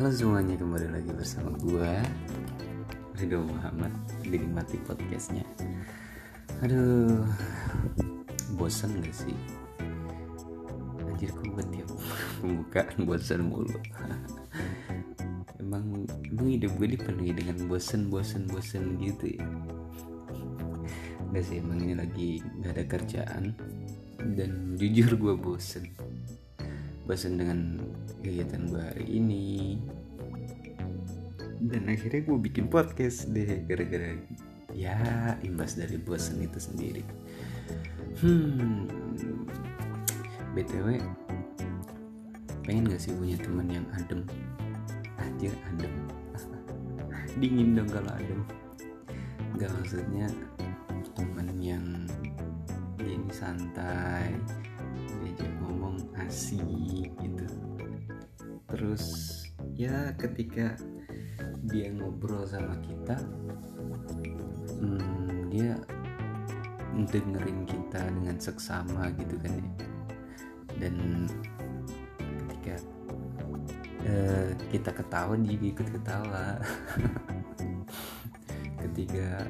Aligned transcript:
Halo 0.00 0.16
semuanya 0.16 0.56
kembali 0.56 0.96
lagi 0.96 1.12
bersama 1.12 1.52
gue 1.60 1.92
Ridho 3.20 3.44
Muhammad 3.44 3.92
Dinikmati 4.24 4.80
podcastnya. 4.88 5.44
Aduh 6.64 7.28
Bosan 8.56 8.96
gak 9.04 9.12
sih? 9.12 9.36
Anjir 11.04 11.28
kok 11.36 11.44
gue 11.52 11.64
tiap 11.68 11.92
pembukaan 12.40 12.96
bosan 13.04 13.52
mulu? 13.52 13.76
Emang 15.60 16.08
Emang 16.08 16.48
hidup 16.48 16.72
gue 16.80 16.96
dipenuhi 16.96 17.36
dengan 17.36 17.68
bosan 17.68 18.08
bosan 18.08 18.48
bosan 18.48 18.96
gitu 19.04 19.36
ya? 19.36 19.44
Gak 21.28 21.44
sih 21.44 21.60
emang 21.60 21.76
ini 21.76 21.92
lagi 22.00 22.40
gak 22.64 22.72
ada 22.72 22.84
kerjaan 22.88 23.52
Dan 24.16 24.80
jujur 24.80 25.12
gue 25.20 25.34
bosen. 25.36 25.92
Bosen 27.04 27.36
dengan 27.36 27.84
kegiatan 28.20 28.68
gue 28.68 28.82
hari 28.82 29.06
ini. 29.08 29.80
Dan 31.60 31.92
akhirnya 31.92 32.24
gue 32.24 32.38
bikin 32.40 32.72
podcast 32.72 33.28
deh 33.28 33.64
gara-gara 33.68 34.16
ya 34.72 34.96
imbas 35.44 35.76
dari 35.76 35.96
bosan 36.00 36.40
itu 36.40 36.56
sendiri. 36.56 37.02
Hmm. 38.20 38.88
Btw 40.56 40.98
pengen 42.66 42.86
gak 42.86 43.02
sih 43.02 43.12
punya 43.16 43.34
teman 43.40 43.66
yang 43.66 43.86
adem? 43.98 44.22
Anjir 45.18 45.52
adem. 45.68 45.94
Dingin 47.40 47.76
dong 47.76 47.90
kalau 47.90 48.12
adem. 48.14 48.40
Gak 49.58 49.70
maksudnya 49.74 50.30
teman 51.18 51.52
yang 51.60 51.84
dia 52.96 53.12
ini 53.16 53.32
santai 53.32 54.32
diajak 55.20 55.52
ngomong 55.64 56.00
asik 56.20 57.08
gitu 57.20 57.46
terus 58.80 59.04
ya 59.76 60.16
ketika 60.16 60.72
dia 61.68 61.92
ngobrol 61.92 62.48
sama 62.48 62.80
kita 62.80 63.20
hmm, 64.80 65.52
dia 65.52 65.76
dengerin 66.96 67.68
kita 67.68 68.00
dengan 68.08 68.36
seksama 68.40 69.12
gitu 69.20 69.36
kan 69.40 69.52
ya. 69.52 69.70
Dan 70.80 70.94
ketika 72.48 72.74
uh, 74.08 74.48
kita 74.72 74.90
ketawa 74.96 75.34
dia 75.36 75.56
ikut 75.60 75.88
ketawa. 75.92 76.56
Ketika 78.80 79.44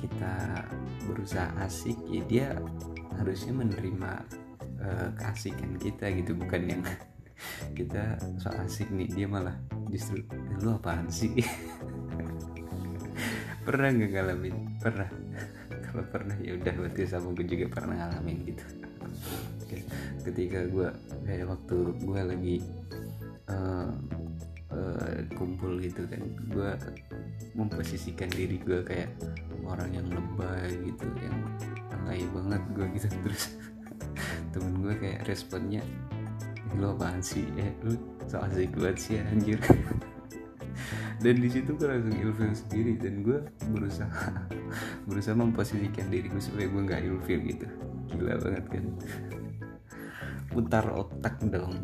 kita 0.00 0.34
berusaha 1.04 1.52
asik 1.62 2.00
ya 2.08 2.22
dia 2.26 2.46
harusnya 3.20 3.54
menerima 3.54 4.12
uh, 4.82 5.08
keasikan 5.14 5.76
kita 5.76 6.10
gitu 6.16 6.32
bukan 6.32 6.62
yang 6.64 6.82
kita 7.72 8.18
so 8.38 8.52
asik 8.62 8.88
nih 8.92 9.08
dia 9.10 9.26
malah 9.26 9.56
justru 9.88 10.24
lu 10.60 10.76
apaan 10.76 11.08
sih? 11.08 11.32
Pernah 13.66 13.88
nggak 13.94 14.10
ngalamin? 14.10 14.56
Pernah. 14.82 15.10
Kalau 15.86 16.02
pernah 16.08 16.34
ya 16.40 16.56
udah 16.56 16.72
berarti 16.72 17.04
sama 17.04 17.36
gue 17.36 17.46
juga 17.46 17.66
pernah 17.68 17.94
ngalamin 18.00 18.38
gitu. 18.48 18.64
Ketika 20.24 20.66
gue 20.66 20.88
kayak 21.28 21.46
waktu 21.46 21.76
gue 22.00 22.20
lagi 22.24 22.56
uh, 23.52 23.92
uh, 24.72 25.20
kumpul 25.36 25.78
gitu 25.78 26.08
kan 26.08 26.22
gue 26.48 26.70
memposisikan 27.52 28.32
diri 28.32 28.56
gue 28.56 28.80
kayak 28.82 29.12
orang 29.68 29.92
yang 29.92 30.08
lebay 30.08 30.72
gitu 30.80 31.06
yang 31.20 31.36
alay 32.02 32.24
banget 32.34 32.62
gue 32.72 32.86
gitu. 32.98 33.06
Terus 33.28 33.44
temen 34.50 34.80
gue 34.80 34.94
kayak 34.96 35.28
responnya 35.28 35.84
lo 36.78 36.96
apaan 36.96 37.20
sih? 37.20 37.44
Eh 37.58 37.72
lu 37.84 37.96
so 38.28 38.40
asik 38.40 38.72
banget 38.76 38.96
sih 38.98 39.16
anjir. 39.20 39.58
Dan 41.22 41.38
di 41.38 41.46
situ 41.46 41.78
gue 41.78 41.86
langsung 41.86 42.18
ilfil 42.18 42.50
sendiri 42.50 42.98
dan 42.98 43.22
gue 43.22 43.38
berusaha 43.70 44.42
berusaha 45.08 45.38
memposisikan 45.38 46.10
diri 46.10 46.26
gue 46.26 46.42
supaya 46.42 46.66
gue 46.66 46.82
nggak 46.82 47.02
ilfil 47.06 47.40
gitu. 47.46 47.66
Gila 48.10 48.34
banget 48.42 48.64
kan? 48.66 48.84
Putar 50.50 50.84
otak 50.90 51.36
dong. 51.46 51.78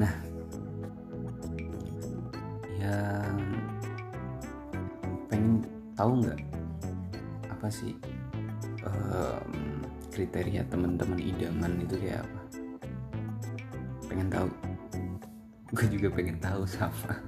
Nah. 0.00 0.14
Yang 2.80 3.40
pengen 5.28 5.64
tahu 5.96 6.12
nggak 6.20 6.40
apa 7.48 7.68
sih 7.72 7.96
um, 8.84 9.80
kriteria 10.12 10.68
teman-teman 10.68 11.16
idaman 11.16 11.80
itu 11.80 11.96
kayak 11.96 12.28
pengen 14.14 14.30
tahu. 14.30 14.50
Gue 15.74 15.86
juga 15.90 16.08
pengen 16.14 16.38
tahu 16.38 16.62
sama. 16.70 17.18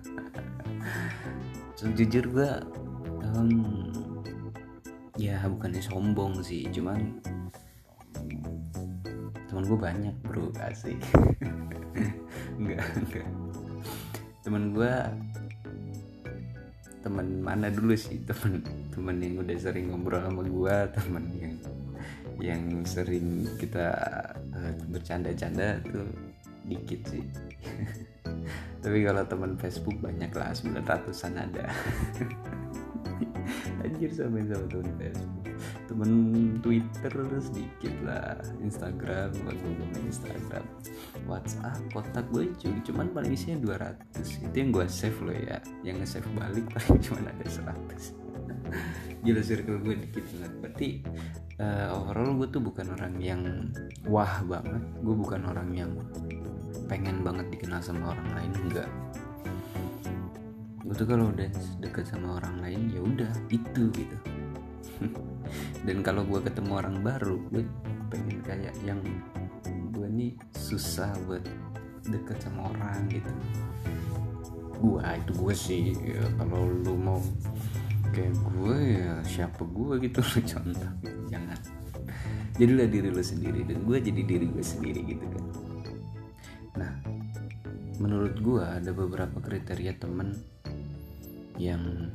So, 1.75 1.91
jujur 1.91 2.31
gue 2.31 2.51
um, 3.35 3.91
ya 5.19 5.43
bukannya 5.51 5.83
sombong 5.83 6.47
sih 6.47 6.71
cuman 6.71 7.19
teman 9.51 9.67
gue 9.67 9.79
banyak 9.83 10.15
bro. 10.23 10.55
Asik. 10.63 10.95
Enggak 12.63 12.87
enggak 12.95 13.29
teman 14.47 14.65
gue 14.71 14.95
teman 17.03 17.27
mana 17.43 17.67
dulu 17.67 17.99
sih? 17.99 18.23
Teman 18.23 18.63
teman 18.95 19.19
yang 19.19 19.43
udah 19.43 19.59
sering 19.59 19.91
ngobrol 19.91 20.23
sama 20.23 20.47
gue 20.47 20.77
teman 20.95 21.25
yang 21.35 21.55
yang 22.39 22.63
sering 22.87 23.43
kita 23.59 23.91
uh, 24.55 24.73
bercanda-canda 24.87 25.83
tuh 25.83 26.07
dikit 26.67 27.01
sih. 27.09 27.25
Tapi 28.83 28.99
kalau 29.03 29.23
teman 29.27 29.53
Facebook 29.59 29.97
banyak 29.99 30.31
lah 30.35 30.55
900an 30.55 31.35
ada. 31.39 31.67
Anjir 33.87 34.11
sama 34.11 34.43
sama 34.47 34.67
teman 34.67 34.91
Facebook. 34.99 35.47
Temen 35.87 36.11
Twitter 36.61 37.15
sedikit 37.41 37.95
lah 38.05 38.37
Instagram 38.61 39.31
gue 39.33 39.55
ngomong 39.55 40.05
Instagram. 40.05 40.67
WhatsApp 41.25 41.81
kontak 41.91 42.27
gue 42.31 42.51
cuy 42.59 42.77
cuman 42.87 43.11
paling 43.11 43.33
isinya 43.35 43.75
200 44.15 44.47
itu 44.51 44.55
yang 44.55 44.71
gue 44.71 44.87
save 44.87 45.19
loh 45.23 45.35
ya 45.35 45.59
yang 45.83 45.99
nge-save 45.99 46.29
balik 46.37 46.67
paling 46.75 47.01
cuma 47.03 47.25
ada 47.25 47.47
100 47.47 48.27
gila 49.27 49.43
circle 49.43 49.83
gue 49.83 49.95
dikit 50.07 50.25
banget. 50.31 50.53
Berarti 50.63 50.89
uh, 51.59 51.87
overall 51.99 52.31
gue 52.39 52.49
tuh 52.51 52.63
bukan 52.63 52.87
orang 52.95 53.15
yang 53.19 53.43
wah 54.07 54.43
banget. 54.47 54.83
Gue 55.03 55.15
bukan 55.19 55.43
orang 55.51 55.71
yang 55.75 55.91
pengen 56.85 57.25
banget 57.25 57.49
dikenal 57.49 57.81
sama 57.81 58.13
orang 58.13 58.29
lain 58.37 58.53
enggak. 58.69 58.91
Gue 60.87 60.95
tuh 60.95 61.09
kalau 61.09 61.35
udah 61.35 61.51
deket 61.83 62.07
sama 62.07 62.39
orang 62.39 62.63
lain 62.63 62.81
ya 62.93 63.01
udah 63.03 63.33
itu 63.51 63.91
gitu. 63.91 64.17
Dan 65.87 66.05
kalau 66.05 66.23
gue 66.23 66.39
ketemu 66.45 66.73
orang 66.79 66.97
baru 67.03 67.41
gue 67.51 67.65
pengen 68.13 68.39
kayak 68.45 68.77
yang 68.87 69.03
gue 69.67 70.07
nih 70.07 70.33
susah 70.55 71.11
buat 71.27 71.43
deket 72.07 72.39
sama 72.39 72.71
orang 72.71 73.11
gitu. 73.11 73.33
Gue 74.77 75.03
itu 75.03 75.33
gue 75.35 75.55
sih 75.57 75.83
ya, 75.97 76.23
kalau 76.39 76.71
lu 76.71 76.95
mau 76.95 77.19
kayak 78.15 78.37
gue 78.55 78.77
ya 79.03 79.15
siapa 79.27 79.65
gue 79.67 79.95
gitu 80.07 80.23
lo 80.23 80.39
contoh. 80.55 80.93
Jangan. 81.33 81.59
Jadilah 82.57 82.89
diri 82.89 83.11
lo 83.11 83.21
sendiri 83.21 83.67
dan 83.67 83.83
gue 83.83 83.99
jadi 83.99 84.23
diri 84.23 84.47
gue 84.49 84.65
sendiri 84.65 85.03
gitu 85.03 85.27
kan 85.29 85.45
nah 86.77 86.93
menurut 87.97 88.37
gue 88.37 88.61
ada 88.61 88.93
beberapa 88.93 89.41
kriteria 89.41 89.97
temen 89.97 90.37
yang 91.57 92.13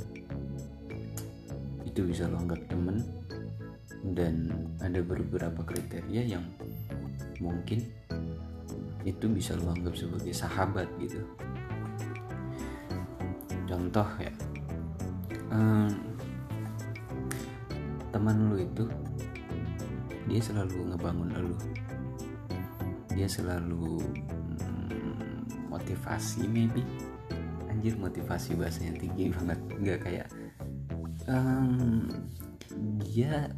itu 1.86 2.06
bisa 2.06 2.30
lo 2.30 2.40
anggap 2.40 2.62
temen 2.70 3.02
dan 4.14 4.54
ada 4.80 5.02
beberapa 5.02 5.66
kriteria 5.66 6.38
yang 6.38 6.46
mungkin 7.42 7.82
itu 9.02 9.26
bisa 9.26 9.58
lo 9.58 9.74
anggap 9.74 9.98
sebagai 9.98 10.30
sahabat 10.30 10.86
gitu. 11.02 11.26
Contoh 13.66 14.06
ya 14.22 14.32
um, 15.52 15.90
teman 18.12 18.36
lu 18.52 18.58
itu 18.62 18.86
dia 20.30 20.40
selalu 20.40 20.96
ngebangun 20.96 21.30
lu 21.44 21.58
dia 23.12 23.28
selalu 23.28 24.00
motivasi 25.92 26.48
maybe. 26.48 26.88
Anjir 27.68 28.00
motivasi 28.00 28.56
bahasanya 28.56 28.96
tinggi 28.96 29.28
banget. 29.36 29.60
Nggak 29.76 30.00
kayak 30.08 30.28
um, 31.28 32.08
dia 33.04 33.52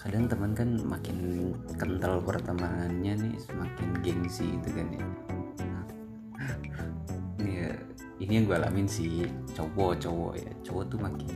kadang 0.00 0.24
teman 0.24 0.56
kan 0.56 0.80
makin 0.88 1.52
kental 1.76 2.24
pertemanannya 2.24 3.12
nih 3.28 3.34
semakin 3.44 3.88
gengsi 4.00 4.48
gitu 4.56 4.68
kan 4.72 4.88
ya. 4.88 5.04
Ya 7.44 7.68
ini 8.16 8.32
yang 8.40 8.44
gue 8.48 8.56
alamin 8.56 8.88
sih 8.88 9.28
cowok 9.52 10.00
cowok 10.00 10.32
ya. 10.40 10.52
Cowok 10.64 10.84
tuh 10.88 10.98
makin 11.04 11.28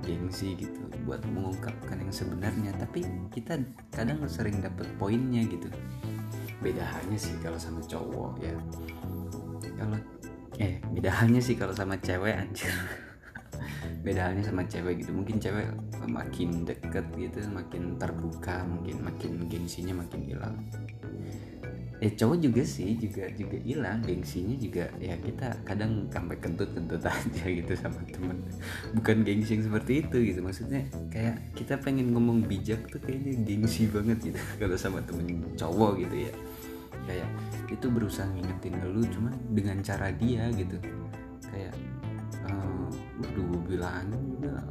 gengsi 0.00 0.56
gitu 0.56 0.80
buat 1.04 1.20
mengungkapkan 1.28 2.00
yang 2.00 2.08
sebenarnya. 2.08 2.72
Tapi 2.80 3.04
kita 3.28 3.60
kadang 3.92 4.24
sering 4.24 4.64
dapet 4.64 4.88
poinnya 4.96 5.44
gitu. 5.44 5.68
Beda 6.64 6.80
halnya 6.80 7.20
sih 7.20 7.36
kalau 7.44 7.60
sama 7.60 7.84
cowok 7.84 8.40
ya 8.40 8.56
kalau 9.78 9.98
eh 10.58 10.78
beda 10.94 11.10
halnya 11.10 11.42
sih 11.42 11.58
kalau 11.58 11.74
sama 11.74 11.98
cewek 11.98 12.34
anjir. 12.34 12.70
Beda 14.04 14.30
halnya 14.30 14.44
sama 14.44 14.62
cewek 14.66 15.02
gitu. 15.02 15.10
Mungkin 15.10 15.40
cewek 15.40 15.66
makin 16.04 16.68
deket 16.68 17.06
gitu 17.16 17.38
makin 17.50 17.96
terbuka 17.96 18.62
mungkin 18.68 19.02
makin 19.02 19.48
gengsinya 19.50 19.96
makin 20.04 20.20
hilang. 20.28 20.56
Eh 22.02 22.12
cowok 22.12 22.36
juga 22.42 22.62
sih 22.66 22.98
juga 23.00 23.24
juga 23.32 23.56
hilang. 23.64 24.04
Gengsinya 24.04 24.54
juga 24.60 24.84
ya 25.00 25.16
kita 25.16 25.64
kadang 25.64 26.04
sampai 26.12 26.36
kentut 26.36 26.70
kentut 26.76 27.02
aja 27.10 27.44
gitu 27.48 27.72
sama 27.78 27.98
temen. 28.10 28.38
Bukan 28.92 29.24
gengsi 29.24 29.56
yang 29.56 29.64
seperti 29.72 30.04
itu 30.04 30.16
gitu. 30.34 30.40
Maksudnya 30.44 30.84
kayak 31.08 31.56
kita 31.56 31.80
pengen 31.80 32.12
ngomong 32.12 32.44
bijak 32.44 32.84
tuh 32.92 33.00
kayaknya 33.00 33.40
gengsi 33.42 33.88
banget 33.88 34.20
gitu 34.20 34.40
kalau 34.60 34.76
sama 34.76 35.00
temen 35.06 35.42
cowok 35.56 36.04
gitu 36.04 36.28
ya. 36.28 36.32
Kayak 37.08 37.28
itu 37.74 37.86
berusaha 37.90 38.30
ngingetin 38.30 38.78
lu 38.86 39.02
cuman 39.10 39.34
dengan 39.50 39.82
cara 39.82 40.14
dia 40.14 40.46
gitu. 40.54 40.78
Kayak 41.50 41.74
uh, 42.46 42.86
udah 43.18 43.30
gue 43.34 43.60
bilangin 43.66 44.22
juga 44.38 44.62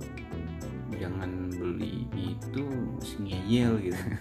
jangan 0.96 1.52
beli 1.52 2.08
itu 2.16 2.64
ngeyel 3.20 3.92
gitu. 3.92 4.04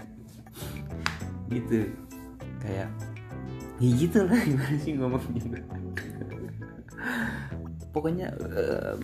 Gitu. 1.52 1.84
Kayak 2.64 2.88
ya 3.76 3.90
gitu 3.98 4.24
lah 4.24 4.40
gimana 4.40 4.76
sih 4.78 4.94
ngomong 4.94 5.26
gitu 5.36 5.58
pokoknya 7.92 8.30
um, 8.40 9.02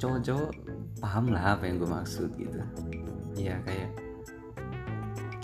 cowok-cowok 0.00 0.54
paham 1.02 1.34
lah 1.34 1.58
apa 1.58 1.68
yang 1.68 1.76
gue 1.76 1.90
maksud 1.90 2.30
gitu. 2.40 2.56
Ya 3.36 3.60
kayak 3.68 3.90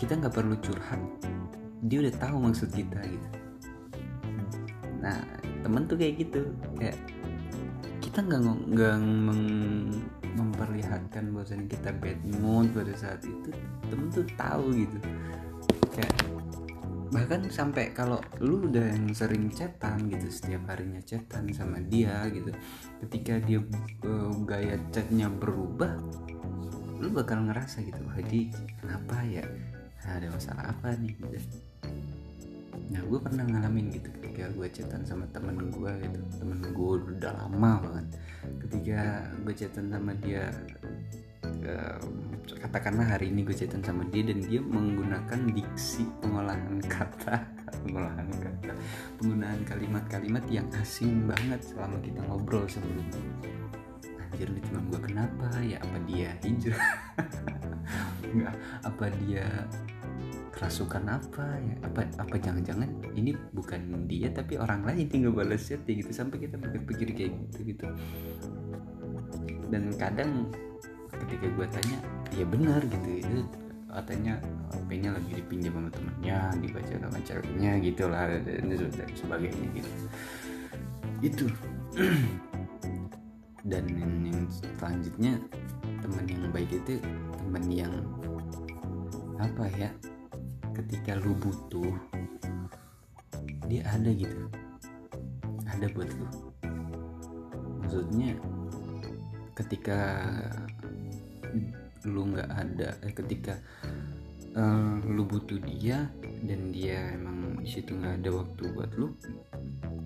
kita 0.01 0.17
nggak 0.17 0.33
perlu 0.33 0.57
curhat. 0.65 1.03
Dia 1.85 2.09
udah 2.09 2.15
tahu 2.17 2.37
maksud 2.41 2.73
kita 2.73 3.05
gitu 3.05 3.34
temen 5.65 5.89
tuh 5.89 5.97
kayak 5.97 6.15
gitu. 6.21 6.43
Kayak 6.77 7.01
kita 8.05 8.21
nggak 8.21 8.41
nggak 8.77 8.97
memperlihatkan 10.37 11.33
bahwasanya 11.33 11.67
kita 11.73 11.91
bad 11.97 12.21
mood 12.39 12.69
pada 12.77 12.93
saat 12.93 13.25
itu 13.25 13.51
temen 13.89 14.13
tuh 14.13 14.29
tahu 14.37 14.77
gitu. 14.77 14.99
Kayak 15.97 16.15
bahkan 17.15 17.47
sampai 17.47 17.95
kalau 17.95 18.19
lu 18.43 18.67
udah 18.67 18.91
yang 18.91 19.07
sering 19.15 19.47
chatan 19.55 20.11
gitu 20.11 20.27
setiap 20.35 20.67
harinya 20.75 20.99
chatan 20.99 21.47
sama 21.55 21.79
dia 21.79 22.27
gitu 22.27 22.51
ketika 23.07 23.39
dia 23.39 23.63
uh, 24.03 24.35
gaya 24.43 24.75
chatnya 24.91 25.31
berubah 25.31 25.95
lu 26.99 27.15
bakal 27.15 27.39
ngerasa 27.47 27.87
gitu 27.87 28.03
jadi 28.19 28.41
kenapa 28.81 29.17
ya? 29.27 29.45
Ada 30.05 30.29
masalah 30.29 30.65
apa 30.69 30.93
nih? 31.01 31.17
Gitu 31.17 31.74
nah 32.91 33.03
gue 33.03 33.19
pernah 33.23 33.45
ngalamin 33.47 33.91
gitu 33.95 34.09
ketika 34.21 34.51
gue 34.53 34.69
chatan 34.71 35.03
sama 35.07 35.25
temen 35.31 35.71
gue 35.71 35.93
gitu. 36.05 36.19
Temen 36.39 36.59
gue 36.61 36.91
udah 37.17 37.33
lama 37.35 37.73
banget. 37.81 38.07
Ketika 38.63 39.01
gue 39.43 39.55
chatan 39.55 39.87
sama 39.91 40.13
dia 40.21 40.51
katakanlah 42.61 43.17
hari 43.17 43.33
ini 43.33 43.41
gue 43.41 43.57
chatan 43.57 43.81
sama 43.81 44.05
dia 44.13 44.21
dan 44.25 44.45
dia 44.45 44.61
menggunakan 44.61 45.41
diksi 45.49 46.05
pengolahan 46.21 46.77
kata 46.85 47.41
pengolahan 47.85 48.29
kata 48.37 48.73
penggunaan 49.17 49.61
kalimat-kalimat 49.65 50.45
yang 50.53 50.69
asing 50.77 51.25
banget 51.25 51.61
selama 51.65 51.97
kita 52.05 52.21
ngobrol 52.29 52.69
sebelumnya 52.69 53.21
anjir 54.35 54.51
nih 54.51 54.63
teman 54.67 54.85
gue 54.91 55.01
kenapa? 55.07 55.47
Ya 55.63 55.79
apa 55.79 55.97
dia 56.11 56.35
hijrah? 56.43 56.91
Nggak 58.35 58.55
apa 58.83 59.05
dia 59.23 59.47
kerasukan 60.55 61.05
apa 61.11 61.47
ya? 61.59 61.75
Apa 61.83 62.07
apa 62.23 62.37
jangan-jangan 62.39 62.87
ini 63.19 63.35
bukan 63.51 64.07
dia 64.07 64.31
tapi 64.31 64.55
orang 64.55 64.87
lain 64.87 65.11
tinggal 65.11 65.35
balas 65.35 65.67
chat 65.67 65.83
ya 65.85 65.99
gitu. 65.99 66.15
Sampai 66.15 66.47
kita 66.47 66.55
pikir-pikir 66.57 67.09
kayak 67.13 67.33
gitu 67.51 67.59
gitu. 67.75 67.87
Dan 69.69 69.91
kadang 69.99 70.49
ketika 71.11 71.47
gue 71.51 71.67
tanya 71.67 71.99
ya 72.39 72.47
benar 72.47 72.81
gitu. 72.87 73.09
Itu 73.19 73.39
katanya 73.91 74.39
HP-nya 74.75 75.11
lagi 75.15 75.31
dipinjam 75.39 75.75
sama 75.79 75.91
temennya 75.91 76.39
dibaca 76.59 76.95
sama 76.99 77.19
ceweknya 77.23 77.73
gitu 77.83 78.05
lah 78.07 78.27
dan 78.31 78.67
sebagainya 79.15 79.67
gitu. 79.75 79.91
Itu. 81.19 81.47
Dan 83.65 83.89
yang 83.97 84.45
selanjutnya 84.77 85.41
teman 86.05 86.29
yang 86.29 86.53
baik 86.53 86.69
itu 86.69 87.01
teman 87.41 87.65
yang 87.73 87.95
apa 89.41 89.65
ya 89.73 89.89
ketika 90.75 91.15
lu 91.23 91.39
butuh 91.39 91.95
dia 93.71 93.87
ada 93.89 94.11
gitu. 94.11 94.51
Ada 95.71 95.87
buat 95.95 96.11
lu. 96.11 96.29
Maksudnya 97.81 98.37
ketika 99.55 99.99
lu 102.05 102.29
nggak 102.35 102.51
ada 102.51 102.89
eh, 103.01 103.15
ketika 103.17 103.55
uh, 104.59 105.01
lu 105.09 105.25
butuh 105.25 105.57
dia 105.63 106.11
dan 106.45 106.69
dia 106.75 107.17
emang 107.17 107.65
di 107.65 107.69
situ 107.69 107.97
nggak 107.97 108.21
ada 108.21 108.31
waktu 108.45 108.63
buat 108.77 108.91
lu 109.01 109.09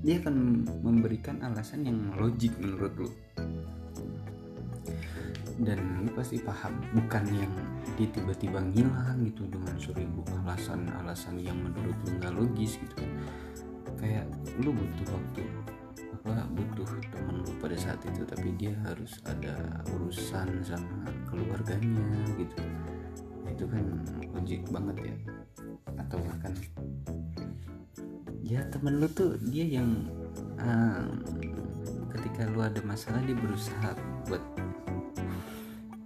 dia 0.06 0.22
akan 0.22 0.62
memberikan 0.86 1.42
alasan 1.42 1.82
yang 1.82 1.98
logik 2.14 2.54
menurut 2.62 2.94
lu 2.94 3.10
dan 5.62 5.78
lu 6.02 6.10
pasti 6.14 6.38
paham. 6.38 6.78
Bukan 6.94 7.24
yang 7.34 7.52
dia 7.98 8.08
tiba-tiba 8.10 8.62
ngilang 8.62 9.26
gitu 9.26 9.46
dengan 9.50 9.74
seribu 9.78 10.22
alasan-alasan 10.44 11.42
yang 11.42 11.58
menurut 11.58 11.96
lu 12.06 12.10
nggak 12.22 12.34
logis 12.34 12.78
gitu 12.78 13.02
kayak 13.98 14.26
lu 14.62 14.70
butuh 14.70 15.08
waktu. 15.10 15.44
Apa 16.18 16.46
butuh 16.54 16.88
temen 17.10 17.42
lu 17.42 17.52
pada 17.58 17.74
saat 17.74 17.98
itu 18.06 18.22
tapi 18.22 18.54
dia 18.54 18.74
harus 18.86 19.18
ada 19.26 19.82
urusan 19.94 20.62
sama 20.62 21.10
keluarganya 21.26 22.06
gitu. 22.38 22.58
Itu 23.48 23.64
kan 23.66 23.84
logik 24.34 24.62
banget 24.70 24.96
ya. 25.10 25.14
Atau 25.98 26.22
bahkan 26.22 26.54
ya 28.48 28.64
temen 28.72 28.96
lu 28.96 29.08
tuh 29.12 29.36
dia 29.50 29.66
yang 29.66 30.08
um, 30.62 31.20
ketika 32.16 32.48
lu 32.48 32.64
ada 32.64 32.80
masalah 32.80 33.20
dia 33.28 33.36
berusaha 33.36 33.92
buat 34.24 34.40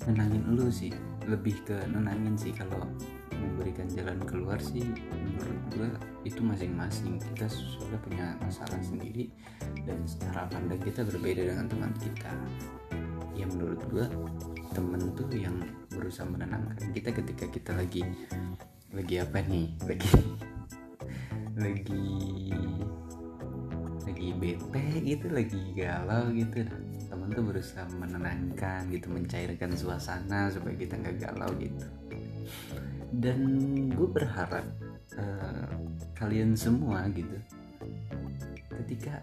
nenangin 0.08 0.42
lu 0.54 0.66
sih 0.72 0.90
lebih 1.30 1.54
ke 1.62 1.76
nenangin 1.90 2.34
sih 2.34 2.50
kalau 2.50 2.82
memberikan 3.30 3.86
jalan 3.90 4.18
keluar 4.22 4.58
sih. 4.58 4.82
Menurut 5.10 5.62
gue 5.74 5.88
itu 6.26 6.40
masing-masing. 6.42 7.18
Kita 7.18 7.46
sudah 7.50 7.98
punya 8.02 8.34
masalah 8.42 8.78
sendiri 8.82 9.30
dan 9.86 10.02
cara 10.06 10.46
pandang 10.50 10.82
kita 10.82 11.02
berbeda 11.06 11.42
dengan 11.54 11.66
teman 11.66 11.92
kita. 11.98 12.32
Ya 13.34 13.46
menurut 13.48 13.82
gue 13.90 14.06
temen 14.72 15.02
tuh 15.14 15.28
yang 15.34 15.56
berusaha 15.92 16.26
menenangkan 16.26 16.90
kita 16.94 17.10
ketika 17.12 17.46
kita 17.50 17.70
lagi 17.74 18.02
lagi 18.94 19.14
apa 19.22 19.38
nih? 19.46 19.66
Lagi 19.86 20.08
lagi 21.52 22.48
lagi 24.08 24.28
bete 24.40 24.84
gitu 25.04 25.26
lagi 25.28 25.60
galau 25.76 26.32
gitu 26.32 26.64
tuh 27.32 27.44
berusaha 27.44 27.84
menenangkan 27.96 28.88
gitu 28.92 29.08
mencairkan 29.08 29.72
suasana 29.74 30.52
supaya 30.52 30.76
kita 30.76 30.96
nggak 31.00 31.16
galau 31.20 31.50
gitu. 31.58 31.86
Dan 33.12 33.40
gue 33.92 34.08
berharap 34.08 34.64
uh, 35.16 35.72
kalian 36.16 36.54
semua 36.54 37.04
gitu 37.12 37.36
ketika 38.82 39.20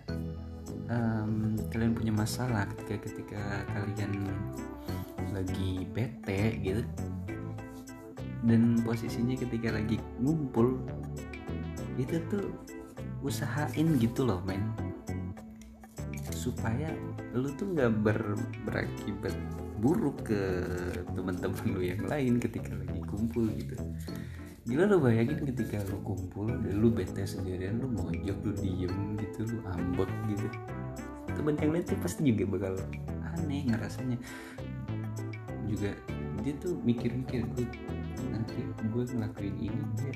um, 0.89 1.57
kalian 1.73 1.93
punya 1.95 2.13
masalah 2.13 2.65
ketika 2.75 3.07
ketika 3.07 3.43
kalian 3.71 4.29
lagi 5.33 5.85
bete 5.93 6.57
gitu 6.59 6.83
dan 8.43 8.79
posisinya 8.83 9.35
ketika 9.35 9.75
lagi 9.75 9.99
ngumpul 10.19 10.79
itu 11.99 12.15
tuh 12.31 12.55
usahain 13.19 13.99
gitu 13.99 14.23
loh 14.23 14.39
men 14.47 14.63
supaya 16.49 16.89
lu 17.37 17.45
tuh 17.53 17.69
nggak 17.77 17.91
ber, 18.01 18.19
berakibat 18.65 19.37
buruk 19.79 20.25
ke 20.25 20.41
teman-teman 21.13 21.65
lu 21.69 21.81
yang 21.85 22.03
lain 22.09 22.41
ketika 22.41 22.73
lagi 22.73 22.99
kumpul 23.05 23.45
gitu. 23.53 23.77
Gila 24.65 24.89
lu 24.89 24.97
bayangin 25.01 25.45
ketika 25.53 25.77
lu 25.87 26.01
kumpul 26.01 26.49
dan 26.49 26.73
lu 26.73 26.89
bete 26.89 27.21
sendirian 27.23 27.77
lu 27.77 27.87
mojok 27.93 28.37
lu 28.43 28.53
diem 28.57 29.15
gitu 29.21 29.45
lu 29.45 29.57
ambek 29.69 30.09
gitu. 30.29 30.47
Teman 31.37 31.55
yang 31.61 31.71
lain 31.77 31.85
tuh 31.85 31.97
pasti 32.01 32.25
juga 32.25 32.43
bakal 32.57 32.73
aneh 33.37 33.69
ngerasanya. 33.69 34.17
Juga 35.69 35.93
dia 36.41 36.53
tuh 36.57 36.75
mikir-mikir 36.81 37.45
gue 37.53 37.65
nanti 38.33 38.59
gue 38.65 39.03
ngelakuin 39.05 39.55
ini 39.59 39.83
dia 40.01 40.13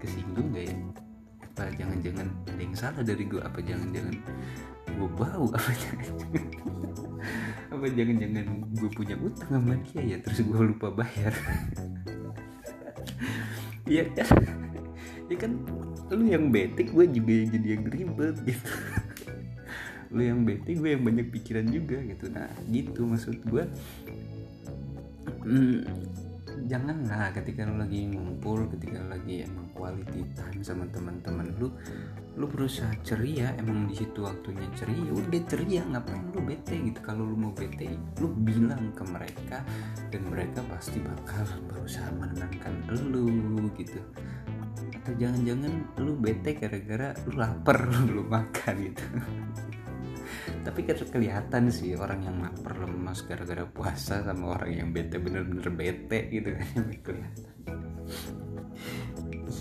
kesinggung 0.00 0.48
gak 0.56 0.64
ya? 0.64 0.76
Apa 1.44 1.62
jangan-jangan 1.74 2.26
ada 2.50 2.62
yang 2.62 2.76
salah 2.78 3.02
dari 3.02 3.24
gue 3.26 3.42
apa 3.42 3.58
jangan-jangan 3.62 4.16
gue 4.98 5.10
bau 5.14 5.46
apa 7.68 7.86
jangan-jangan. 7.94 8.46
Gue 8.74 8.90
punya 8.90 9.14
utang 9.22 9.62
sama 9.62 9.78
dia 9.86 10.02
ya 10.02 10.16
terus 10.18 10.42
gue 10.42 10.60
lupa 10.74 10.90
bayar. 10.90 11.32
Iya 13.88 14.04
kan 14.12 14.28
ya 15.28 15.36
kan 15.40 15.52
lu 16.12 16.24
yang 16.28 16.52
betik 16.52 16.92
gue 16.92 17.04
juga 17.08 17.34
jadi 17.56 17.68
yang 17.78 17.84
ribet 17.88 18.36
gitu. 18.44 18.72
Lu 20.12 20.20
yang 20.24 20.44
bete 20.44 20.76
gue 20.76 20.90
yang 20.92 21.04
banyak 21.04 21.32
pikiran 21.32 21.68
juga 21.68 22.00
gitu. 22.04 22.28
Nah 22.32 22.48
gitu 22.68 23.06
maksud 23.08 23.38
gue 23.48 23.64
hmm, 25.46 25.78
janganlah 26.68 27.32
ketika 27.32 27.64
lu 27.64 27.80
lagi 27.80 28.12
ngumpul 28.12 28.68
ketika 28.76 29.00
lu 29.00 29.08
lagi 29.16 29.48
emang 29.48 29.72
quality 29.72 30.20
time 30.36 30.60
sama 30.60 30.84
teman-teman 30.92 31.48
lu 31.56 31.72
lu 32.36 32.46
berusaha 32.46 32.92
ceria 33.00 33.56
emang 33.56 33.88
di 33.88 33.96
situ 33.96 34.22
waktunya 34.22 34.68
ceria 34.76 35.10
udah 35.10 35.42
ceria 35.48 35.82
ngapain 35.88 36.22
lu 36.30 36.44
bete 36.44 36.76
gitu. 36.76 37.00
Kalau 37.02 37.26
lu 37.26 37.34
mau 37.34 37.50
bete 37.50 37.88
lu 38.22 38.30
bilang 38.44 38.94
ke 38.94 39.02
mereka 39.08 39.58
dan 40.12 40.22
mereka 40.28 40.62
pasti 40.70 41.02
bakal 41.02 41.48
berusaha 41.66 42.12
menenangkan 42.14 42.84
lu 42.94 43.66
gitu. 43.74 43.98
Atau 45.02 45.18
jangan-jangan 45.18 45.98
lu 45.98 46.14
bete 46.14 46.54
gara-gara 46.54 47.16
lu 47.26 47.32
lapar 47.40 47.78
lu 47.90 47.98
belum 48.06 48.28
makan 48.28 48.74
gitu 48.86 49.04
tapi 50.68 50.84
kelihatan 50.84 51.72
sih 51.72 51.96
orang 51.96 52.28
yang 52.28 52.44
lapar 52.44 52.76
lemas 52.76 53.24
gara-gara 53.24 53.64
puasa 53.64 54.20
sama 54.20 54.52
orang 54.52 54.68
yang 54.68 54.88
bete 54.92 55.16
bener-bener 55.16 55.64
bete 55.72 56.28
gitu 56.28 56.52
kan 56.60 56.84
kelihatan. 57.08 57.48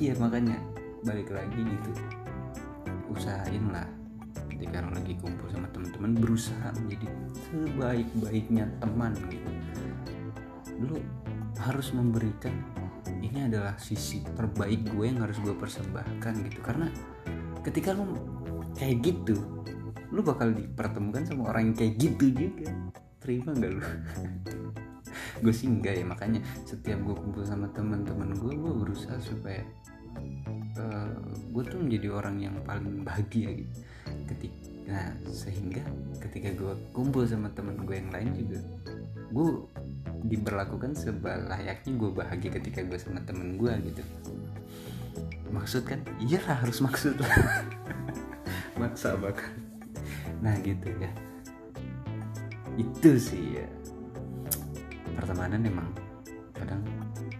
Iya 0.03 0.19
makanya 0.19 0.59
balik 1.07 1.31
lagi 1.31 1.63
gitu. 1.63 1.91
Usahain 3.07 3.71
lah 3.71 3.87
ketika 4.51 4.83
lo 4.83 4.91
lagi 4.91 5.15
kumpul 5.23 5.47
sama 5.47 5.71
teman-teman 5.71 6.11
berusaha 6.19 6.75
menjadi 6.75 7.07
sebaik-baiknya 7.47 8.67
teman 8.83 9.15
gitu. 9.31 9.51
Lu 10.75 10.99
harus 11.55 11.95
memberikan 11.95 12.51
ini 13.23 13.47
adalah 13.47 13.79
sisi 13.79 14.27
terbaik 14.35 14.91
gue 14.91 15.07
yang 15.07 15.23
harus 15.23 15.39
gue 15.39 15.55
persembahkan 15.55 16.51
gitu. 16.51 16.59
Karena 16.59 16.91
ketika 17.63 17.95
lo 17.95 18.11
kayak 18.75 19.07
gitu 19.07 19.39
lu 20.11 20.23
bakal 20.23 20.55
dipertemukan 20.55 21.27
sama 21.27 21.51
orang 21.51 21.71
yang 21.71 21.75
kayak 21.75 21.93
gitu 21.99 22.25
juga. 22.31 22.69
Terima 23.19 23.51
gak 23.51 23.71
lu? 23.71 23.81
Gue 25.43 25.53
sih 25.53 25.69
enggak 25.69 26.01
ya 26.01 26.05
makanya 26.05 26.41
setiap 26.65 26.97
gue 27.05 27.13
kumpul 27.13 27.45
sama 27.45 27.69
teman-teman 27.69 28.33
gue 28.33 28.57
gue 28.57 28.73
berusaha 28.73 29.21
supaya 29.21 29.61
uh, 30.77 30.81
eh, 30.81 31.13
gue 31.53 31.63
tuh 31.63 31.77
menjadi 31.77 32.07
orang 32.09 32.41
yang 32.41 32.55
paling 32.65 33.05
bahagia 33.05 33.53
gitu. 33.53 33.75
Ketika 34.25 34.65
nah 34.87 35.11
sehingga 35.29 35.83
ketika 36.23 36.55
gue 36.55 36.73
kumpul 36.95 37.27
sama 37.27 37.51
temen 37.53 37.75
gue 37.83 37.95
yang 37.99 38.07
lain 38.07 38.29
juga 38.39 38.59
gue 39.35 39.47
diberlakukan 40.31 40.95
sebalayaknya 40.95 41.91
gue 41.91 42.09
bahagia 42.15 42.49
ketika 42.57 42.81
gue 42.81 42.97
sama 42.97 43.21
temen 43.21 43.61
gue 43.61 43.73
gitu. 43.93 44.01
Maksud 45.53 45.85
kan? 45.85 46.01
Iya 46.17 46.41
lah 46.49 46.65
harus 46.65 46.81
maksud 46.81 47.13
lah. 47.21 47.61
Maksa 48.81 49.17
bahkan 49.21 49.66
nah 50.41 50.53
gitu 50.61 50.89
ya. 50.97 51.11
Itu 52.77 53.17
sih 53.17 53.57
ya. 53.57 53.67
Pertemanan 55.17 55.65
emang 55.65 55.89
kadang 56.53 56.85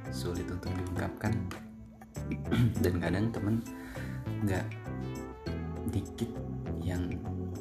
sulit 0.10 0.50
untuk 0.50 0.74
diungkapkan. 0.74 1.34
Dan 2.84 2.94
kadang 3.00 3.30
temen 3.30 3.56
nggak 4.44 4.66
dikit 5.94 6.32
yang 6.82 7.08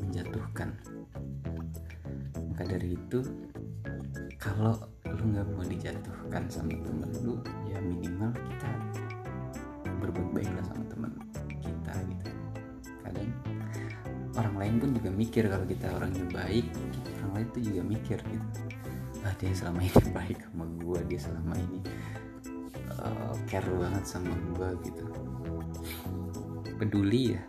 menjatuhkan. 0.00 0.72
Maka 2.52 2.62
dari 2.64 2.96
itu 2.96 3.20
kalau 4.40 4.76
lu 5.04 5.22
nggak 5.32 5.46
mau 5.52 5.64
dijatuhkan 5.64 6.44
sama 6.48 6.72
temen 6.80 7.10
lu 7.24 7.40
ya 7.68 7.78
minimal 7.80 8.30
kita 8.32 8.70
berbuat 10.02 10.28
baiklah 10.32 10.64
sama 10.68 10.84
temen 10.92 11.12
lain 14.66 14.82
pun 14.82 14.90
juga 14.98 15.10
mikir 15.14 15.46
kalau 15.46 15.62
kita 15.62 15.86
orangnya 15.94 16.26
baik 16.34 16.66
orang 17.22 17.32
lain 17.38 17.48
tuh 17.54 17.62
juga 17.62 17.82
mikir 17.86 18.18
gitu. 18.18 18.48
Ah 19.22 19.30
dia 19.38 19.54
selama 19.54 19.78
ini 19.86 20.02
baik 20.18 20.38
sama 20.42 20.66
gue 20.82 21.00
dia 21.06 21.20
selama 21.22 21.54
ini 21.54 21.78
uh, 22.98 23.34
care 23.46 23.70
banget 23.70 24.04
sama 24.10 24.34
gue 24.34 24.68
gitu. 24.90 25.06
Peduli 26.82 27.38
ya. 27.38 27.42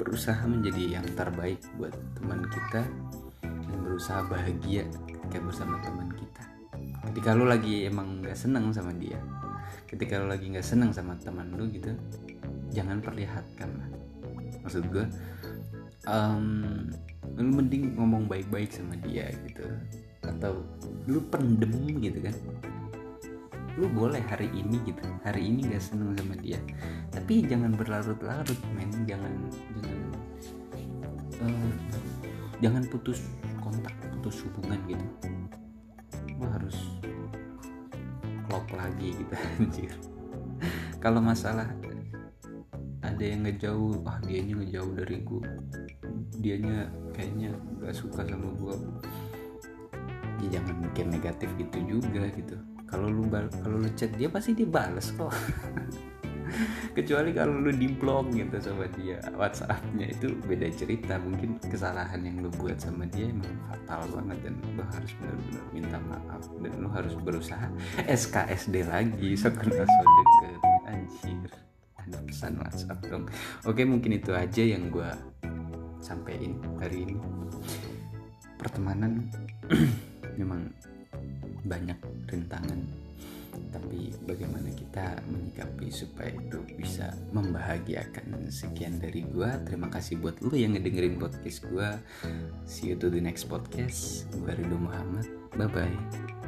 Berusaha 0.00 0.40
menjadi 0.48 0.96
yang 0.96 1.06
terbaik 1.12 1.60
buat 1.76 1.92
teman 2.16 2.48
kita 2.48 2.80
dan 3.44 3.78
berusaha 3.84 4.24
bahagia 4.24 4.88
ketika 5.04 5.36
bersama 5.44 5.76
teman 5.84 6.08
kita. 6.16 6.44
Ketika 7.12 7.36
lu 7.36 7.44
lagi 7.44 7.84
emang 7.84 8.24
nggak 8.24 8.40
seneng 8.40 8.72
sama 8.72 8.96
dia 8.96 9.20
ketika 9.84 10.18
lu 10.18 10.26
lagi 10.26 10.50
nggak 10.50 10.64
seneng 10.64 10.90
sama 10.90 11.14
teman 11.22 11.54
lu 11.54 11.70
gitu 11.70 11.94
jangan 12.74 12.98
perlihatkan 12.98 13.70
lah 13.78 14.03
maksud 14.64 14.88
gue 14.88 15.04
um, 16.08 16.88
lu 17.36 17.50
mending 17.50 17.96
ngomong 17.96 18.28
baik-baik 18.28 18.70
sama 18.72 18.96
dia 19.04 19.28
gitu. 19.44 19.64
Atau 20.24 20.64
lu 21.08 21.20
pendem 21.28 21.72
gitu 22.00 22.18
kan. 22.20 22.36
Lu 23.74 23.90
boleh 23.90 24.22
hari 24.30 24.48
ini 24.54 24.78
gitu. 24.86 25.02
Hari 25.26 25.42
ini 25.42 25.66
gak 25.68 25.82
seneng 25.82 26.14
sama 26.16 26.38
dia. 26.38 26.60
Tapi 27.10 27.44
jangan 27.44 27.74
berlarut-larut 27.74 28.60
men. 28.76 28.90
Jangan 29.08 29.32
jangan 29.74 29.98
uh, 31.42 31.72
jangan 32.62 32.82
putus 32.88 33.20
kontak 33.60 33.94
putus 34.14 34.44
hubungan 34.46 34.80
gitu. 34.86 35.06
Lu 36.38 36.46
harus 36.48 36.76
klop 38.46 38.66
lagi 38.72 39.16
gitu 39.16 39.34
anjir. 39.58 39.92
Kalau 41.02 41.20
masalah 41.20 41.68
ada 43.14 43.24
yang 43.24 43.46
ngejauh. 43.46 44.02
Ah 44.02 44.18
dianya 44.26 44.54
ngejauh 44.58 44.92
dari 44.98 45.16
gue 45.22 45.42
dianya 46.42 46.90
kayaknya 47.14 47.54
gak 47.80 47.94
suka 47.94 48.26
sama 48.26 48.50
gue 48.58 48.74
ya 50.44 50.60
jangan 50.60 50.76
mikir 50.82 51.06
negatif 51.08 51.48
gitu 51.56 51.78
juga 51.88 52.28
gitu. 52.34 52.56
Kalau 52.84 53.08
lu 53.08 53.24
kalau 53.32 53.80
lu 53.80 53.88
chat 53.96 54.12
dia 54.18 54.28
pasti 54.28 54.52
dia 54.52 54.68
balas 54.68 55.08
kok. 55.14 55.32
Kecuali 56.96 57.34
kalau 57.34 57.58
lu 57.58 57.72
di 57.72 57.88
blog 57.88 58.30
gitu 58.36 58.60
sama 58.60 58.86
dia. 58.92 59.18
WhatsAppnya 59.34 60.12
itu 60.12 60.36
beda 60.44 60.68
cerita. 60.70 61.16
Mungkin 61.16 61.58
kesalahan 61.64 62.20
yang 62.22 62.44
lu 62.44 62.52
buat 62.60 62.76
sama 62.76 63.08
dia 63.08 63.32
emang 63.32 63.56
fatal 63.66 64.04
banget 64.12 64.38
dan 64.44 64.54
lu 64.76 64.84
harus 64.84 65.12
benar-benar 65.16 65.64
minta 65.72 65.98
maaf. 66.12 66.42
Dan 66.60 66.72
lu 66.76 66.88
harus 66.92 67.14
berusaha 67.18 67.66
SKSD 68.04 68.84
lagi. 68.84 69.34
So 69.34 69.48
kenal 69.50 69.88
so 69.88 70.04
deket. 70.04 70.60
Anjir 70.84 71.73
pesan 72.44 72.60
WhatsApp 72.60 73.00
dong 73.08 73.24
oke 73.64 73.80
mungkin 73.88 74.20
itu 74.20 74.36
aja 74.36 74.60
yang 74.60 74.92
gue 74.92 75.08
sampein 76.04 76.60
hari 76.76 77.08
ini. 77.08 77.16
Pertemanan 78.60 79.32
memang 80.40 80.68
banyak 81.64 81.96
rintangan 82.28 82.84
tapi 83.72 84.12
bagaimana 84.28 84.68
kita 84.76 85.24
menyikapi 85.24 85.88
supaya 85.88 86.28
itu 86.36 86.60
bisa 86.76 87.16
membahagiakan? 87.32 88.52
Sekian 88.52 89.00
dari 89.00 89.24
gue 89.24 89.48
terima 89.64 89.88
kasih 89.88 90.20
buat 90.20 90.36
lo 90.44 90.52
yang 90.52 90.76
ngedengerin 90.76 91.16
podcast 91.16 91.64
gue 91.64 91.88
see 92.68 92.92
you 92.92 92.96
to 93.00 93.08
the 93.08 93.24
next 93.24 93.48
podcast. 93.48 94.28
Gue 94.36 94.52
Ridho 94.52 94.76
Muhammad. 94.76 95.24
Bye 95.56 95.72
bye 95.72 96.43